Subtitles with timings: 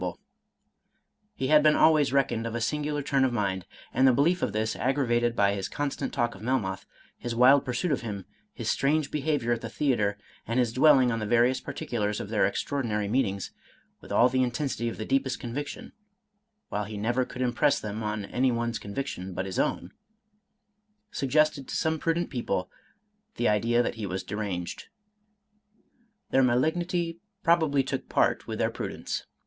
[0.01, 0.19] 185
[1.37, 4.07] Irish Mystery Stories He had been always reckoned of a singular turn of mind, and
[4.07, 6.87] the belief of this, aggravated by his constant talk of Melmoth,
[7.19, 10.17] his wild pursuit of him, his strange behavior at the theater,
[10.47, 13.51] and his dwelling on the various particulars of their extraordinary meetings,
[13.99, 15.91] with all the intensity of the deepest conviction
[16.69, 19.91] (while he never could impress them on any one's conviction but his own),
[21.11, 22.71] suggested to some pru dent people
[23.35, 24.87] the idea that he was deranged.
[26.31, 29.27] Their malig nity probably took part with their prudence.